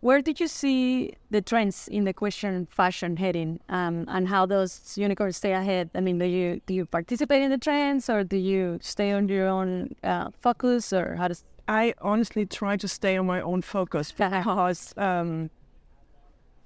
where 0.00 0.20
did 0.22 0.40
you 0.40 0.48
see 0.48 1.14
the 1.30 1.40
trends 1.42 1.88
in 1.88 2.04
the 2.04 2.10
equestrian 2.10 2.66
fashion 2.66 3.16
heading, 3.16 3.60
um, 3.68 4.04
and 4.08 4.28
how 4.28 4.46
does 4.46 4.80
Uniqcorns 4.96 5.34
stay 5.36 5.52
ahead? 5.52 5.90
I 5.94 6.00
mean, 6.00 6.18
do 6.18 6.24
you 6.26 6.60
do 6.66 6.74
you 6.74 6.86
participate 6.86 7.42
in 7.42 7.50
the 7.50 7.58
trends, 7.58 8.08
or 8.10 8.24
do 8.24 8.36
you 8.36 8.78
stay 8.80 9.12
on 9.12 9.28
your 9.28 9.46
own 9.48 9.94
uh, 10.02 10.30
focus, 10.40 10.92
or 10.92 11.16
how 11.16 11.28
does? 11.28 11.44
I 11.68 11.94
honestly 12.02 12.44
try 12.44 12.76
to 12.76 12.88
stay 12.88 13.16
on 13.16 13.26
my 13.26 13.40
own 13.40 13.62
focus 13.62 14.12
because 14.18 14.92
um, 14.98 15.50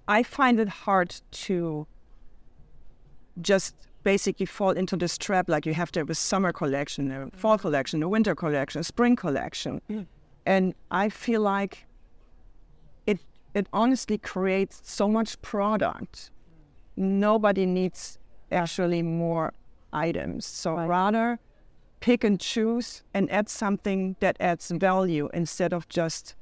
I 0.08 0.22
find 0.24 0.58
it 0.58 0.68
hard 0.68 1.20
to 1.46 1.86
just 3.40 3.74
basically 4.04 4.46
fall 4.46 4.70
into 4.70 4.96
this 4.96 5.18
trap 5.18 5.48
like 5.48 5.66
you 5.66 5.74
have 5.74 5.90
to 5.92 6.00
have 6.00 6.10
a 6.10 6.14
summer 6.14 6.52
collection, 6.52 7.10
a 7.10 7.30
fall 7.36 7.58
collection, 7.58 8.02
a 8.02 8.08
winter 8.08 8.34
collection, 8.34 8.80
a 8.80 8.84
spring 8.84 9.16
collection. 9.16 9.80
Mm. 9.90 10.06
And 10.46 10.74
I 10.90 11.08
feel 11.08 11.42
like 11.42 11.86
it 13.06 13.18
it 13.54 13.66
honestly 13.72 14.18
creates 14.18 14.80
so 14.84 15.08
much 15.08 15.40
product. 15.42 16.30
Nobody 16.96 17.66
needs 17.66 18.18
actually 18.50 19.02
more 19.02 19.52
items. 19.92 20.46
So 20.46 20.74
Right. 20.74 20.88
rather 20.88 21.38
pick 22.00 22.24
and 22.24 22.38
choose 22.40 23.02
and 23.12 23.30
add 23.30 23.48
something 23.48 24.16
that 24.20 24.36
adds 24.40 24.70
value 24.70 25.28
instead 25.34 25.72
of 25.72 25.88
just 25.88 26.36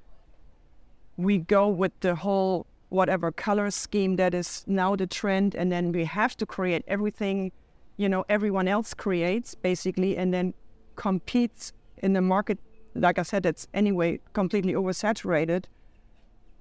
we 1.16 1.38
go 1.38 1.66
with 1.68 1.98
the 2.00 2.14
whole 2.14 2.66
whatever 2.88 3.32
color 3.32 3.70
scheme 3.70 4.16
that 4.16 4.34
is 4.34 4.64
now 4.66 4.94
the 4.96 5.06
trend 5.06 5.54
and 5.54 5.72
then 5.72 5.92
we 5.92 6.04
have 6.04 6.36
to 6.36 6.46
create 6.46 6.84
everything 6.86 7.50
you 7.96 8.08
know 8.08 8.24
everyone 8.28 8.68
else 8.68 8.94
creates 8.94 9.54
basically 9.54 10.16
and 10.16 10.32
then 10.32 10.54
competes 10.94 11.72
in 11.98 12.12
the 12.12 12.20
market 12.20 12.58
like 12.94 13.18
i 13.18 13.22
said 13.22 13.42
that's 13.42 13.66
anyway 13.74 14.18
completely 14.32 14.72
oversaturated 14.74 15.64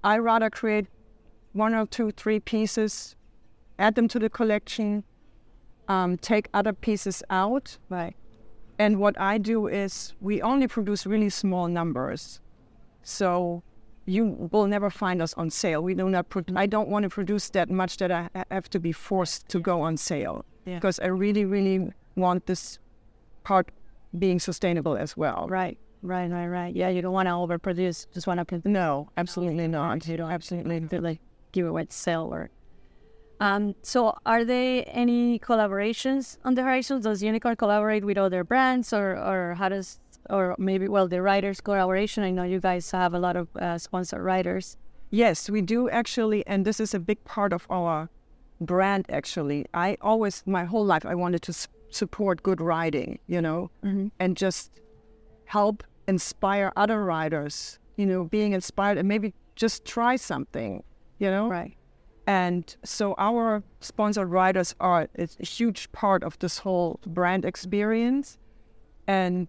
i 0.03 0.17
rather 0.17 0.49
create 0.49 0.87
one 1.53 1.73
or 1.73 1.85
two 1.85 2.11
three 2.11 2.39
pieces 2.39 3.15
add 3.77 3.95
them 3.95 4.07
to 4.07 4.19
the 4.19 4.29
collection 4.29 5.03
um, 5.87 6.17
take 6.17 6.49
other 6.53 6.73
pieces 6.73 7.21
out 7.29 7.77
Right. 7.89 8.15
and 8.79 8.99
what 8.99 9.19
I 9.19 9.37
do 9.37 9.67
is 9.67 10.13
we 10.19 10.41
only 10.41 10.67
produce 10.67 11.05
really 11.05 11.29
small 11.29 11.67
numbers. 11.67 12.41
So 13.03 13.61
you 14.05 14.49
will 14.51 14.67
never 14.67 14.89
find 14.89 15.21
us 15.21 15.33
on 15.35 15.49
sale. 15.49 15.81
We 15.81 15.95
do 15.95 16.09
not. 16.09 16.29
Pro- 16.29 16.43
I 16.55 16.65
don't 16.67 16.89
want 16.89 17.03
to 17.03 17.09
produce 17.09 17.49
that 17.49 17.69
much 17.69 17.97
that 17.97 18.11
I 18.11 18.29
have 18.51 18.69
to 18.69 18.79
be 18.79 18.91
forced 18.91 19.49
to 19.49 19.59
go 19.59 19.81
on 19.81 19.97
sale 19.97 20.45
Yeah. 20.65 20.75
because 20.75 20.99
I 20.99 21.07
really, 21.07 21.45
really 21.45 21.89
want 22.15 22.45
this 22.45 22.79
part 23.43 23.69
being 24.19 24.39
sustainable 24.39 24.95
as 24.95 25.17
well. 25.17 25.47
Right. 25.49 25.77
Right. 26.01 26.29
Right. 26.29 26.47
Right. 26.47 26.75
Yeah. 26.75 26.89
You 26.89 27.01
don't 27.01 27.13
want 27.13 27.27
to 27.27 27.31
overproduce. 27.33 28.05
Just 28.13 28.27
want 28.27 28.47
to. 28.47 28.61
No, 28.65 29.09
absolutely 29.17 29.67
not. 29.67 30.07
You 30.07 30.17
don't 30.17 30.31
absolutely 30.31 30.79
not. 30.81 31.01
like 31.01 31.19
give 31.51 31.65
away 31.65 31.85
to 31.85 31.91
sell 31.93 32.33
or 32.33 32.49
um 33.41 33.75
so 33.81 34.17
are 34.25 34.45
there 34.45 34.83
any 34.87 35.39
collaborations 35.39 36.37
on 36.45 36.53
the 36.55 36.61
horizon 36.63 37.01
does 37.01 37.21
Uniqcorn 37.21 37.57
collaborate 37.57 38.03
with 38.05 38.17
other 38.17 38.43
brands 38.43 38.93
or 38.93 39.17
or 39.17 39.55
how 39.55 39.67
does 39.69 39.99
or 40.29 40.55
maybe 40.57 40.87
well 40.87 41.07
the 41.07 41.21
writers 41.21 41.61
collaboration 41.61 42.23
i 42.23 42.31
know 42.31 42.43
you 42.43 42.59
guys 42.59 42.91
have 42.91 43.13
a 43.13 43.19
lot 43.19 43.35
of 43.35 43.47
uh, 43.55 43.77
sponsored 43.77 44.21
writers 44.21 44.77
Yes, 45.11 45.49
we 45.49 45.61
do 45.61 45.87
actually, 45.89 46.45
and 46.47 46.65
this 46.65 46.79
is 46.79 46.93
a 46.93 46.99
big 46.99 47.23
part 47.23 47.53
of 47.53 47.65
our 47.69 48.09
brand. 48.59 49.05
Actually, 49.07 49.65
I 49.73 49.97
always, 50.01 50.43
my 50.45 50.65
whole 50.65 50.83
life, 50.83 51.05
I 51.05 51.15
wanted 51.15 51.41
to 51.43 51.51
s- 51.51 51.67
support 51.89 52.43
good 52.43 52.59
writing, 52.59 53.19
you 53.27 53.39
know, 53.39 53.69
and 54.19 54.35
just 54.35 54.81
help 55.45 55.83
inspire 56.07 56.71
other 56.75 57.05
writers, 57.05 57.79
you 57.95 58.05
know, 58.05 58.25
being 58.25 58.51
inspired 58.53 58.97
and 58.97 59.07
maybe 59.07 59.33
just 59.55 59.85
try 59.85 60.17
something, 60.17 60.83
you 61.19 61.29
know. 61.29 61.47
right 61.47 61.77
And 62.27 62.75
so 62.83 63.13
our 63.17 63.63
sponsored 63.79 64.29
writers 64.29 64.75
are 64.79 65.07
it's 65.13 65.37
a 65.39 65.45
huge 65.45 65.91
part 65.91 66.23
of 66.23 66.37
this 66.39 66.57
whole 66.59 66.99
brand 67.05 67.45
experience. 67.45 68.37
And 69.07 69.47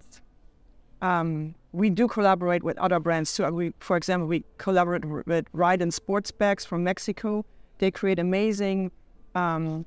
um, 1.03 1.55
we 1.73 1.91
do 1.91 2.09
collaborate 2.09 2.63
with 2.63 2.79
other 2.79 2.99
brands 2.99 3.35
too. 3.35 3.45
We, 3.51 3.73
for 3.81 3.97
example, 3.97 4.27
we 4.27 4.45
collaborate 4.59 5.05
with 5.27 5.47
Ride 5.53 5.83
and 5.83 5.93
Sports 5.93 6.31
Bags 6.31 6.65
from 6.65 6.85
Mexico. 6.85 7.45
They 7.79 7.91
create 7.91 8.19
amazing 8.19 8.91
um, 9.35 9.85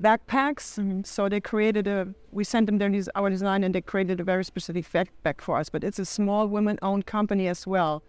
backpacks. 0.00 0.78
Mm-hmm. 0.78 1.02
So 1.04 1.28
they 1.28 1.40
created 1.40 1.86
a. 1.86 2.08
We 2.32 2.44
sent 2.44 2.66
them 2.66 2.78
their 2.78 2.90
our 3.14 3.28
design, 3.28 3.64
and 3.64 3.74
they 3.74 3.82
created 3.82 4.20
a 4.20 4.24
very 4.24 4.44
specific 4.44 4.90
backpack 4.90 5.40
for 5.40 5.58
us. 5.58 5.68
But 5.68 5.84
it's 5.84 5.98
a 5.98 6.06
small 6.06 6.46
women-owned 6.46 7.04
company 7.06 7.48
as 7.48 7.66
well. 7.66 8.02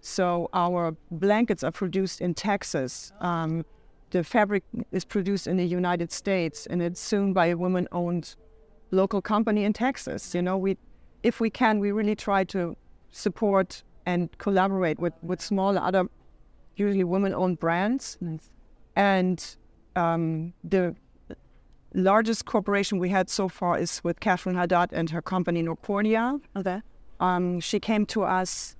So 0.00 0.48
our 0.52 0.96
blankets 1.10 1.64
are 1.64 1.72
produced 1.72 2.20
in 2.20 2.34
Texas. 2.34 3.12
Um, 3.20 3.64
the 4.10 4.22
fabric 4.22 4.62
is 4.92 5.04
produced 5.04 5.46
in 5.46 5.56
the 5.56 5.64
United 5.64 6.12
States, 6.12 6.66
and 6.66 6.82
it's 6.82 7.00
sewn 7.00 7.32
by 7.32 7.46
a 7.46 7.56
woman-owned 7.56 8.36
local 8.90 9.22
company 9.22 9.64
in 9.64 9.72
Texas. 9.72 10.34
You 10.34 10.42
know, 10.42 10.58
we, 10.58 10.76
if 11.22 11.40
we 11.40 11.50
can, 11.50 11.78
we 11.78 11.92
really 11.92 12.14
try 12.16 12.44
to 12.44 12.76
support 13.10 13.82
and 14.06 14.28
collaborate 14.38 14.98
with 14.98 15.12
with 15.22 15.40
small 15.40 15.78
other, 15.78 16.04
usually 16.76 17.04
women-owned 17.04 17.58
brands. 17.58 18.18
Nice. 18.20 18.50
And 18.96 19.56
um, 19.96 20.52
the 20.64 20.94
largest 21.94 22.46
corporation 22.46 22.98
we 22.98 23.08
had 23.08 23.28
so 23.30 23.48
far 23.48 23.78
is 23.78 24.00
with 24.04 24.20
Catherine 24.20 24.56
Haddad 24.56 24.92
and 24.92 25.10
her 25.10 25.22
company 25.22 25.62
Norcordia. 25.62 26.40
Okay. 26.56 26.80
Um, 27.20 27.60
she 27.60 27.78
came 27.78 28.06
to 28.06 28.22
us 28.22 28.76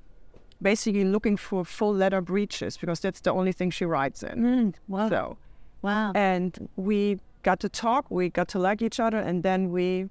basically 0.61 1.05
looking 1.05 1.37
for 1.37 1.65
full 1.65 1.95
leather 1.95 2.21
breeches 2.21 2.77
because 2.77 3.01
that's 3.01 3.21
the 3.21 3.33
only 3.33 3.53
thing 3.53 3.71
she 3.71 3.85
rides 3.85 4.23
in. 4.23 4.39
Mm, 4.39 4.75
wow. 4.89 5.09
So, 5.09 5.37
wow. 5.83 6.13
and 6.15 6.69
we 6.77 7.19
got 7.43 7.61
to 7.61 7.69
talk, 7.69 8.11
we 8.11 8.31
got 8.31 8.49
to 8.49 8.59
like 8.59 8.83
each 8.83 9.01
other, 9.01 9.19
and 9.19 9.43
then 9.43 9.71
we, 9.71 10.09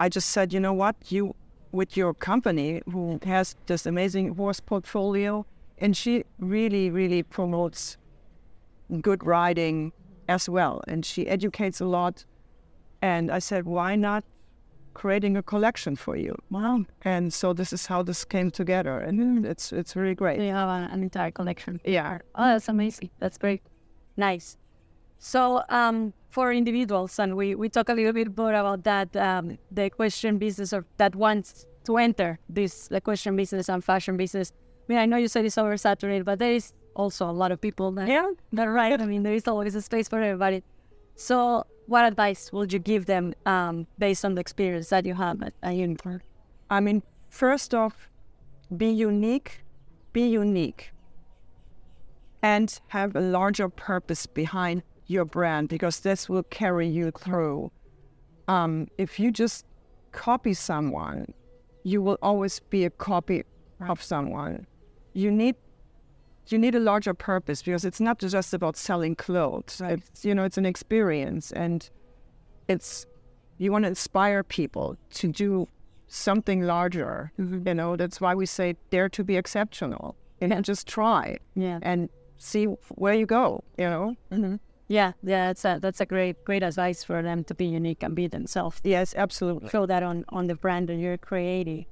I 0.00 0.08
just 0.08 0.30
said, 0.30 0.52
you 0.52 0.60
know 0.60 0.72
what, 0.72 0.96
you, 1.08 1.36
with 1.72 1.94
your 1.94 2.14
company 2.14 2.80
who 2.90 3.20
has 3.22 3.54
this 3.66 3.84
amazing 3.84 4.34
horse 4.34 4.58
portfolio, 4.58 5.44
and 5.76 5.94
she 5.94 6.24
really, 6.38 6.90
really 6.90 7.22
promotes 7.22 7.98
good 9.02 9.24
riding 9.24 9.92
as 10.26 10.48
well, 10.48 10.82
and 10.88 11.04
she 11.04 11.28
educates 11.28 11.80
a 11.80 11.84
lot. 11.84 12.24
And 13.02 13.30
I 13.30 13.40
said, 13.40 13.66
why 13.66 13.94
not 13.94 14.24
creating 14.94 15.36
a 15.36 15.42
collection 15.42 15.96
for 15.96 16.16
you? 16.16 16.34
wow. 16.50 16.84
And 17.02 17.32
so 17.32 17.52
this 17.52 17.72
is 17.72 17.86
how 17.86 18.02
this 18.02 18.24
came 18.24 18.50
together, 18.50 18.98
and 18.98 19.44
it's 19.46 19.70
it's 19.72 19.94
really 19.96 20.14
great. 20.14 20.40
you 20.40 20.50
have 20.50 20.68
an, 20.68 20.90
an 20.90 21.02
entire 21.02 21.30
collection. 21.30 21.80
Yeah. 21.84 22.18
Oh, 22.34 22.46
that's 22.52 22.68
amazing. 22.68 23.10
That's 23.18 23.38
great. 23.38 23.62
Nice. 24.16 24.56
So, 25.20 25.62
um, 25.68 26.14
for 26.30 26.50
individuals, 26.50 27.18
and 27.18 27.36
we, 27.36 27.54
we 27.54 27.68
talk 27.68 27.90
a 27.90 27.92
little 27.92 28.12
bit 28.12 28.36
more 28.36 28.54
about 28.54 28.84
that, 28.84 29.14
um, 29.16 29.58
the 29.70 29.84
equestrian 29.84 30.38
business 30.38 30.72
or 30.72 30.86
that 30.96 31.14
wants 31.14 31.66
to 31.84 31.98
enter 31.98 32.38
this 32.48 32.88
equestrian 32.90 33.36
business 33.36 33.68
and 33.68 33.84
fashion 33.84 34.16
business. 34.16 34.52
I 34.52 34.92
mean, 34.92 34.98
I 34.98 35.06
know 35.06 35.18
you 35.18 35.28
said 35.28 35.44
it's 35.44 35.56
oversaturated, 35.56 36.24
but 36.24 36.38
there 36.38 36.52
is 36.52 36.72
also 36.94 37.28
a 37.28 37.32
lot 37.32 37.52
of 37.52 37.60
people 37.60 37.92
that, 37.92 38.08
Yeah. 38.08 38.30
that 38.54 38.64
right. 38.64 38.98
I 39.00 39.04
mean, 39.04 39.22
there 39.22 39.34
is 39.34 39.46
always 39.46 39.74
a 39.74 39.82
space 39.82 40.08
for 40.08 40.20
everybody. 40.22 40.62
So, 41.16 41.66
what 41.86 42.06
advice 42.06 42.50
would 42.52 42.72
you 42.72 42.78
give 42.78 43.04
them 43.04 43.34
um, 43.44 43.86
based 43.98 44.24
on 44.24 44.36
the 44.36 44.40
experience 44.40 44.88
that 44.88 45.04
you 45.04 45.14
have 45.14 45.42
at, 45.42 45.52
at 45.62 45.74
Uniqcorn? 45.74 46.20
I 46.70 46.80
mean, 46.80 47.02
first 47.28 47.74
off, 47.74 48.08
be 48.74 48.88
unique, 48.88 49.64
be 50.14 50.26
unique, 50.26 50.92
and 52.42 52.80
have 52.88 53.14
a 53.16 53.20
larger 53.20 53.68
purpose 53.68 54.24
behind 54.26 54.82
your 55.10 55.24
brand 55.24 55.68
because 55.68 56.00
this 56.00 56.28
will 56.28 56.44
carry 56.44 56.86
you 56.88 57.10
through. 57.10 57.70
Um, 58.48 58.88
if 58.98 59.18
you 59.20 59.30
just 59.32 59.64
copy 60.12 60.54
someone, 60.54 61.26
you 61.82 62.00
will 62.02 62.18
always 62.22 62.60
be 62.70 62.84
a 62.84 62.90
copy 62.90 63.44
of 63.88 64.02
someone. 64.02 64.66
You 65.12 65.30
need 65.30 65.56
you 66.48 66.58
need 66.58 66.74
a 66.74 66.80
larger 66.80 67.14
purpose 67.14 67.62
because 67.62 67.84
it's 67.84 68.00
not 68.00 68.18
just 68.18 68.52
about 68.54 68.76
selling 68.76 69.14
clothes. 69.14 69.80
Right. 69.80 69.92
It's 69.98 70.24
you 70.24 70.34
know 70.34 70.44
it's 70.44 70.58
an 70.58 70.66
experience 70.66 71.52
and 71.52 71.88
it's 72.68 73.06
you 73.58 73.72
want 73.72 73.84
to 73.84 73.88
inspire 73.88 74.42
people 74.42 74.96
to 75.14 75.28
do 75.28 75.66
something 76.08 76.62
larger. 76.62 77.32
You 77.38 77.74
know 77.74 77.96
that's 77.96 78.20
why 78.20 78.34
we 78.34 78.46
say 78.46 78.76
dare 78.90 79.08
to 79.10 79.24
be 79.24 79.36
exceptional 79.36 80.16
and 80.40 80.64
just 80.64 80.86
try 80.88 81.38
Yeah. 81.54 81.78
and 81.82 82.08
see 82.38 82.64
where 82.96 83.14
you 83.14 83.26
go. 83.26 83.62
You 83.78 83.90
know. 83.90 84.14
Mm-hmm. 84.32 84.56
Yeah, 84.90 85.12
yeah, 85.22 85.46
that's 85.46 85.64
a, 85.64 85.78
that's 85.80 86.00
a 86.00 86.06
great 86.06 86.36
great 86.44 86.64
advice 86.64 87.04
for 87.04 87.22
them 87.22 87.44
to 87.44 87.54
be 87.54 87.64
unique 87.64 88.02
and 88.02 88.14
be 88.16 88.26
themselves. 88.26 88.80
Yes, 88.82 89.14
absolutely. 89.16 89.68
Show 89.68 89.86
that 89.86 90.02
on, 90.02 90.24
on 90.30 90.48
the 90.48 90.56
brand 90.56 90.88
that 90.88 90.96
you're 90.96 91.16
creating. 91.16 91.86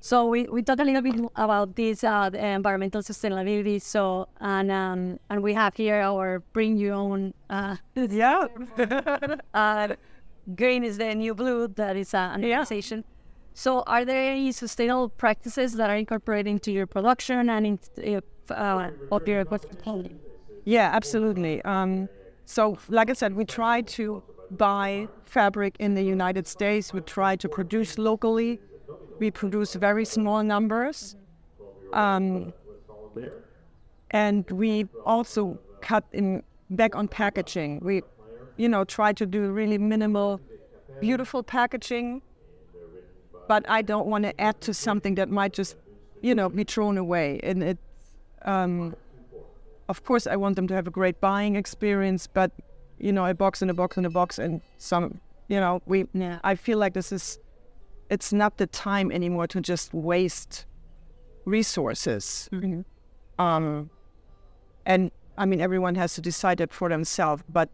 So 0.00 0.26
we, 0.26 0.42
we 0.54 0.62
talked 0.62 0.80
a 0.80 0.84
little 0.84 1.00
bit 1.00 1.14
about 1.36 1.76
this 1.76 2.02
uh, 2.02 2.30
the 2.30 2.44
environmental 2.44 3.02
sustainability. 3.02 3.80
So 3.80 4.26
and 4.40 4.70
um, 4.72 5.18
and 5.30 5.44
we 5.44 5.54
have 5.54 5.76
here 5.76 6.00
our 6.00 6.40
bring 6.52 6.76
your 6.76 6.94
own. 6.94 7.34
Uh, 7.48 7.76
Yeah. 7.94 8.48
uh, 9.54 9.94
green 10.56 10.82
is 10.82 10.98
the 10.98 11.14
new 11.14 11.34
blue. 11.36 11.68
That 11.68 11.96
is 11.96 12.14
uh, 12.14 12.32
an 12.34 12.42
Yeah. 12.42 12.58
organization. 12.58 13.04
So 13.54 13.84
are 13.86 14.04
there 14.04 14.32
any 14.32 14.50
sustainable 14.50 15.08
practices 15.08 15.74
that 15.74 15.88
are 15.88 15.96
incorporated 15.96 16.50
into 16.50 16.72
your 16.72 16.88
production 16.88 17.48
and 17.48 17.64
in, 18.02 18.20
uh, 18.50 18.90
of 19.12 19.28
your 19.28 19.40
equipment? 19.40 19.80
Yeah, 20.64 20.90
absolutely. 20.92 21.62
Um, 21.62 22.08
so, 22.46 22.78
like 22.88 23.10
I 23.10 23.14
said, 23.14 23.34
we 23.34 23.44
try 23.44 23.80
to 23.82 24.22
buy 24.50 25.08
fabric 25.24 25.76
in 25.78 25.94
the 25.94 26.02
United 26.02 26.46
States. 26.46 26.92
We 26.92 27.00
try 27.00 27.36
to 27.36 27.48
produce 27.48 27.98
locally. 27.98 28.60
We 29.18 29.30
produce 29.30 29.74
very 29.74 30.04
small 30.04 30.42
numbers. 30.42 31.16
Um, 31.92 32.52
and 34.10 34.48
we 34.50 34.88
also 35.04 35.58
cut 35.80 36.04
in 36.12 36.42
back 36.70 36.94
on 36.96 37.08
packaging. 37.08 37.80
We, 37.80 38.02
you 38.56 38.68
know, 38.68 38.84
try 38.84 39.12
to 39.12 39.26
do 39.26 39.50
really 39.50 39.78
minimal, 39.78 40.40
beautiful 41.00 41.42
packaging. 41.42 42.22
But 43.48 43.68
I 43.68 43.82
don't 43.82 44.06
want 44.06 44.24
to 44.24 44.40
add 44.40 44.60
to 44.62 44.74
something 44.74 45.14
that 45.16 45.30
might 45.30 45.52
just, 45.52 45.76
you 46.22 46.34
know, 46.34 46.48
be 46.48 46.64
thrown 46.64 46.98
away. 46.98 47.40
And 47.42 47.62
it, 47.62 47.78
um, 48.42 48.96
of 49.88 50.04
course, 50.04 50.26
I 50.26 50.36
want 50.36 50.56
them 50.56 50.66
to 50.68 50.74
have 50.74 50.86
a 50.86 50.90
great 50.90 51.20
buying 51.20 51.56
experience. 51.56 52.26
But 52.26 52.52
you 52.98 53.12
know, 53.12 53.26
a 53.26 53.34
box 53.34 53.62
in 53.62 53.70
a 53.70 53.74
box 53.74 53.96
in 53.96 54.04
a 54.04 54.10
box 54.10 54.38
and 54.38 54.60
some, 54.78 55.20
you 55.48 55.60
know, 55.60 55.82
we. 55.86 56.06
Yeah. 56.12 56.38
I 56.44 56.54
feel 56.54 56.78
like 56.78 56.94
this 56.94 57.12
is, 57.12 57.38
it's 58.10 58.32
not 58.32 58.56
the 58.58 58.66
time 58.66 59.10
anymore 59.12 59.46
to 59.48 59.60
just 59.60 59.92
waste 59.94 60.66
resources. 61.44 62.48
Um, 63.38 63.90
and 64.86 65.10
I 65.36 65.46
mean, 65.46 65.60
everyone 65.60 65.94
has 65.96 66.14
to 66.14 66.20
decide 66.20 66.60
it 66.60 66.72
for 66.72 66.88
themselves. 66.88 67.42
But 67.48 67.68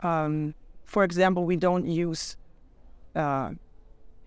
um, 0.00 0.54
for 0.84 1.04
example, 1.04 1.44
we 1.44 1.56
don't 1.56 1.86
use 1.86 2.36
uh, 3.14 3.50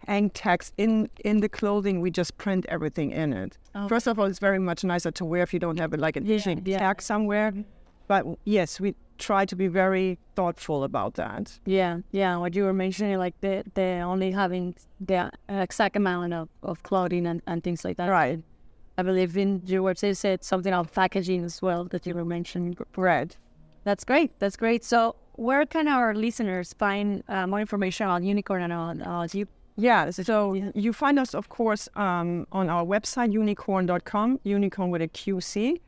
hang 0.08 0.30
tags 0.32 0.72
in 0.78 1.10
in 1.24 1.42
the 1.42 1.50
clothing. 1.50 2.02
We 2.02 2.10
just 2.12 2.38
print 2.38 2.66
everything 2.70 3.12
in 3.12 3.34
it. 3.34 3.58
Okay. 3.76 3.88
First 3.88 4.08
of 4.08 4.18
all, 4.20 4.26
it's 4.26 4.40
very 4.40 4.60
much 4.60 4.84
nicer 4.84 5.12
to 5.12 5.26
wear 5.26 5.44
if 5.44 5.54
you 5.54 5.60
don't 5.60 5.80
have 5.80 5.94
it 5.94 6.00
like 6.00 6.18
a 6.18 6.24
Yeah, 6.24 6.56
yeah. 6.66 6.80
tag 6.80 7.02
somewhere. 7.02 7.54
But 8.08 8.26
yes, 8.46 8.80
we 8.80 8.96
try 9.18 9.46
to 9.46 9.56
be 9.56 9.68
very 9.68 10.18
thoughtful 10.36 10.84
about 10.84 11.16
that. 11.16 11.60
Yeah, 11.66 12.00
yeah. 12.12 12.38
What 12.38 12.56
you 12.56 12.64
were 12.64 12.74
mentioning, 12.74 13.18
like 13.18 13.36
the 13.42 13.64
the 13.74 14.02
only 14.12 14.32
having 14.32 14.76
the 15.08 15.30
exact 15.50 15.96
amount 15.96 16.34
of, 16.34 16.48
of 16.64 16.84
clothing 16.84 17.28
and, 17.28 17.42
and 17.48 17.64
things 17.64 17.84
like 17.84 17.98
that. 17.98 18.10
Right. 18.10 18.40
I 19.00 19.04
believe 19.04 19.38
in 19.38 19.62
your 19.66 19.84
website 19.84 20.18
said 20.18 20.44
something 20.44 20.74
about 20.74 20.92
packaging 20.94 21.44
as 21.46 21.62
well 21.62 21.86
that 21.92 22.08
you 22.08 22.16
were 22.16 22.26
mentioning. 22.26 22.76
Bread. 22.94 23.36
That's 23.84 24.04
great. 24.04 24.32
That's 24.40 24.58
great. 24.58 24.84
So 24.84 25.16
where 25.34 25.66
can 25.66 25.88
our 25.88 26.16
listeners 26.16 26.74
find 26.80 27.24
uh, 27.28 27.46
more 27.46 27.60
information 27.62 28.08
on 28.08 28.24
Uniqcorn 28.24 28.62
and 28.64 28.74
on 28.74 29.02
uh, 29.02 29.28
you? 29.34 29.46
Yeah, 29.78 30.10
so 30.10 30.54
Yeah. 30.54 30.72
you 30.74 30.92
find 30.92 31.20
us, 31.20 31.36
of 31.36 31.50
course, 31.50 31.88
um, 31.96 32.48
on 32.52 32.70
our 32.70 32.84
website, 32.84 33.32
uniqcorn.com, 33.32 34.40
unicorn 34.44 34.90
with 34.90 35.02
a 35.04 35.08
QC, 35.08 35.80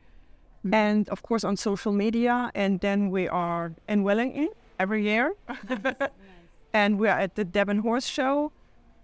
and 0.72 1.10
of 1.10 1.24
course 1.24 1.44
on 1.44 1.58
social 1.58 1.92
media. 1.92 2.52
And 2.54 2.80
then 2.82 3.10
we 3.10 3.28
are 3.28 3.74
in 3.88 4.04
Wellington 4.04 4.50
every 4.78 5.04
year. 5.04 5.34
and 6.74 7.00
we 7.00 7.08
are 7.08 7.20
at 7.20 7.36
the 7.36 7.44
Devon 7.44 7.80
Horse 7.80 8.06
Show. 8.06 8.52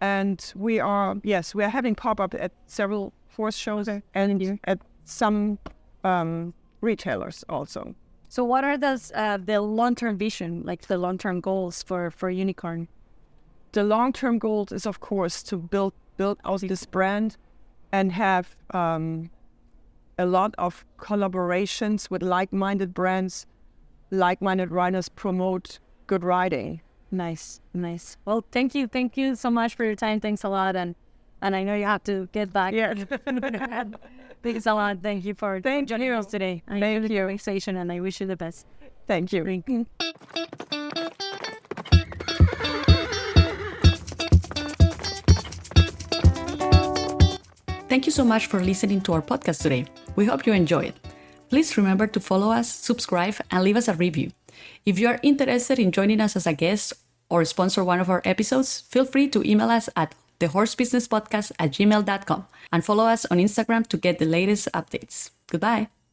And 0.02 0.54
we 0.56 0.80
are, 0.80 1.16
yes, 1.24 1.56
we 1.56 1.64
are 1.64 1.70
having 1.70 1.96
pop 1.96 2.20
up 2.20 2.36
at 2.36 2.52
several 2.68 3.12
horse 3.36 3.56
shows 3.58 3.88
and 4.14 4.60
at 4.66 4.80
some 5.06 5.58
um, 6.04 6.54
retailers 6.82 7.44
also. 7.50 7.96
So 8.28 8.44
what 8.44 8.64
are 8.64 8.78
those 8.78 9.12
uh, 9.16 9.38
the 9.38 9.62
long 9.62 9.96
term 9.96 10.18
vision, 10.18 10.64
like 10.66 10.82
the 10.88 10.98
long 10.98 11.18
term 11.18 11.40
goals 11.40 11.82
for 11.82 12.12
for 12.12 12.30
Uniqcorn? 12.32 12.88
The 13.76 13.84
long 13.84 14.14
term 14.14 14.40
goal 14.40 14.66
is 14.72 14.88
of 14.88 15.00
course 15.02 15.44
to 15.44 15.58
build 15.58 15.94
build 16.18 16.40
out 16.46 16.62
this 16.62 16.86
brand 16.86 17.38
and 17.92 18.12
have 18.12 18.56
um, 18.72 19.30
a 20.18 20.26
lot 20.26 20.56
of 20.58 20.86
collaborations 20.98 22.10
with 22.10 22.24
like-minded 22.24 22.94
brands, 22.94 23.46
like-minded 24.12 24.72
riders 24.72 25.10
promote 25.10 25.80
good 26.08 26.24
riding. 26.24 26.82
Nice, 27.12 27.60
nice. 27.74 28.18
Well, 28.26 28.46
thank 28.52 28.76
you, 28.76 28.88
thank 28.88 29.18
you 29.18 29.36
so 29.36 29.50
much 29.50 29.76
for 29.76 29.84
your 29.84 29.96
time. 29.96 30.22
Thanks 30.22 30.44
a 30.44 30.50
lot, 30.50 30.76
and 30.76 30.96
and 31.42 31.56
I 31.56 31.64
know 31.64 31.76
you 31.76 31.86
have 31.86 32.04
to 32.06 32.28
get 32.32 32.52
back. 32.52 32.74
Yeah. 32.74 32.94
Thanks 34.44 34.66
a 34.68 34.74
lot. 34.74 35.02
Thank 35.02 35.26
you 35.26 35.34
for 35.34 35.60
Thank 35.60 35.90
joining 35.90 36.08
you. 36.08 36.14
us 36.14 36.28
today. 36.28 36.64
Thank 36.68 36.84
I 36.84 36.88
enjoyed 36.88 37.10
the 37.10 37.14
you. 37.16 37.22
conversation, 37.22 37.76
and 37.76 37.92
I 37.92 38.00
wish 38.00 38.22
you 38.22 38.28
the 38.28 38.38
best. 38.38 38.66
Thank 39.08 39.34
you. 39.34 39.44
Thank 39.44 39.68
you. 39.68 39.86
Thank 47.96 48.08
you 48.08 48.12
so 48.12 48.26
much 48.26 48.48
for 48.48 48.60
listening 48.60 49.00
to 49.08 49.14
our 49.14 49.22
podcast 49.22 49.62
today. 49.62 49.86
We 50.18 50.26
hope 50.26 50.46
you 50.46 50.52
enjoy 50.52 50.92
it. 50.92 50.96
Please 51.48 51.78
remember 51.78 52.08
to 52.08 52.20
follow 52.20 52.52
us, 52.52 52.68
subscribe, 52.68 53.36
and 53.52 53.64
leave 53.64 53.78
us 53.78 53.88
a 53.88 53.94
review. 53.94 54.32
If 54.86 55.00
you 55.00 55.08
are 55.08 55.18
interested 55.24 55.80
in 55.80 55.94
joining 55.94 56.20
us 56.20 56.36
as 56.36 56.46
a 56.46 56.52
guest 56.52 56.92
or 57.30 57.46
sponsor 57.46 57.86
one 57.86 58.02
of 58.02 58.10
our 58.10 58.22
episodes, 58.26 58.82
feel 58.82 59.06
free 59.06 59.30
to 59.30 59.42
email 59.50 59.70
us 59.70 59.88
at 59.96 60.14
thehorsebusinesspodcast 60.42 61.54
at 61.58 61.72
gmail.com 61.72 62.46
and 62.74 62.84
follow 62.84 63.06
us 63.06 63.24
on 63.32 63.38
Instagram 63.38 63.88
to 63.88 63.96
get 63.96 64.20
the 64.20 64.26
latest 64.26 64.68
updates. 64.74 65.30
Goodbye. 65.48 65.88